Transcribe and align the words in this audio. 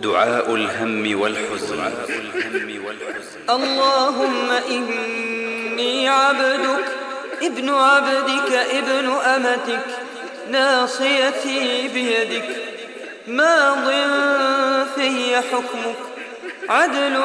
دعاء 0.00 0.54
الهم 0.54 1.20
والحزن. 1.20 1.80
اللهم 3.50 4.50
إني 4.70 6.08
عبدك 6.08 6.84
ابن 7.42 7.68
عبدك 7.68 8.52
ابن 8.52 9.06
أمتك 9.10 9.86
ناصيتي 10.50 11.88
بيدك 11.94 12.48
ماض 13.26 13.86
في 14.94 15.36
حكمك 15.36 16.00
عدل 16.68 17.22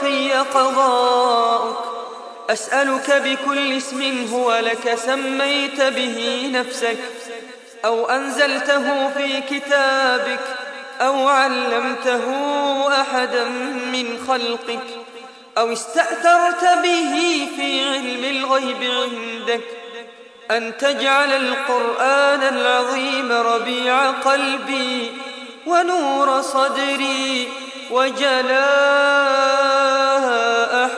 في 0.00 0.32
قضاؤك 0.32 1.76
أسألك 2.50 3.22
بكل 3.24 3.76
اسم 3.76 4.26
هو 4.32 4.58
لك 4.58 4.94
سميت 4.94 5.80
به 5.82 6.50
نفسك 6.52 6.96
أو 7.84 8.06
أنزلته 8.06 9.08
في 9.08 9.40
كتابك 9.50 10.40
أو 11.00 11.28
علمته 11.28 12.24
أحدا 13.00 13.44
من 13.92 14.24
خلقك 14.28 14.86
أو 15.58 15.72
استأثرت 15.72 16.64
به 16.82 17.48
في 17.56 17.88
علم 17.88 18.24
الغيب 18.24 18.82
عندك 18.82 19.64
أن 20.50 20.76
تجعل 20.76 21.32
القرآن 21.32 22.42
العظيم 22.42 23.32
ربيع 23.32 24.10
قلبي 24.10 25.12
ونور 25.66 26.40
صدري 26.42 27.48
وجلاء 27.90 29.14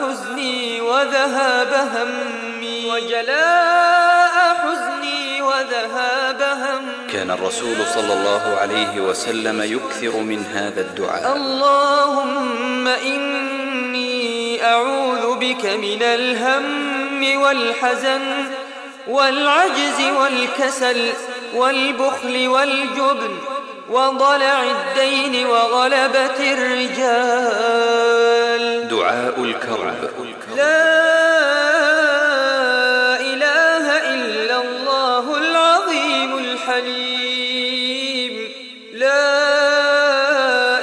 حزني 0.01 0.81
وذهاب 0.81 1.73
همي 1.73 2.91
وجلاء 2.91 4.55
حزني 4.55 5.41
وذهاب 5.41 6.16
همي 6.41 7.07
كان 7.13 7.31
الرسول 7.31 7.85
صلى 7.95 8.13
الله 8.13 8.57
عليه 8.61 9.01
وسلم 9.01 9.61
يكثر 9.61 10.17
من 10.17 10.45
هذا 10.53 10.81
الدعاء. 10.81 11.35
اللهم 11.35 12.87
إني 12.87 14.63
أعوذ 14.63 15.35
بك 15.35 15.65
من 15.65 16.03
الهم 16.03 17.41
والحزن 17.41 18.45
والعجز 19.07 20.01
والكسل 20.19 21.13
والبخل 21.55 22.47
والجبن 22.47 23.37
وضلع 23.89 24.63
الدين 24.63 25.45
وغلبة 25.45 26.53
الرجال. 26.53 27.97
دعاء 28.87 29.43
الكرب. 29.43 30.09
لا 30.57 31.06
الحليم 36.67 38.33
لا 38.93 39.29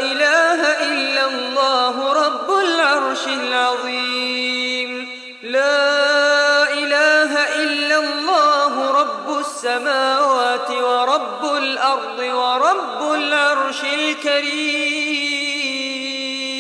إله 0.00 0.60
إلا 0.88 1.24
الله 1.27 2.12
رب 2.12 2.50
العرش 2.50 3.27
العظيم. 3.27 5.08
لا 5.42 6.72
إله 6.72 7.32
إلا 7.62 7.98
الله 7.98 8.90
رب 9.00 9.38
السماوات 9.38 10.70
ورب 10.70 11.56
الأرض 11.56 12.18
ورب 12.18 13.12
العرش 13.12 13.80
الكريم. 13.84 15.05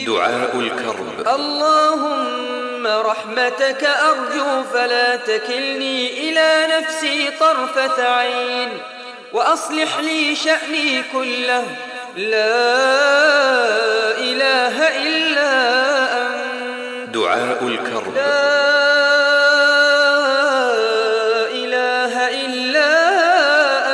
دعاء 0.06 0.56
الكرب. 0.56 1.28
اللهم 1.34 2.86
رحمتك 2.86 3.84
أرجو 3.84 4.62
فلا 4.72 5.16
تكلني 5.16 6.30
إلى 6.30 6.66
نفسي 6.76 7.30
طرفة 7.40 8.08
عين. 8.08 8.68
وأصلح 9.34 9.98
لي 9.98 10.36
شأني 10.36 11.02
كله. 11.12 11.64
لا 12.16 12.54
إله 14.18 14.76
إلا 15.06 15.52
أنت. 16.22 17.08
دعاء 17.14 17.58
الكرب. 17.62 18.14
لا 18.14 18.22
إله 21.50 22.14
إلا 22.44 22.90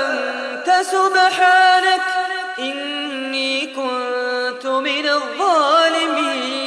أنت. 0.01 0.69
سبحانك 0.87 2.07
إني 2.59 3.67
كنت 3.67 4.67
من 4.67 5.09
الظالمين. 5.09 6.61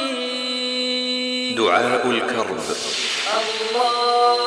دعاء 1.54 2.06
الكرب. 2.06 2.60
الله 3.34 4.43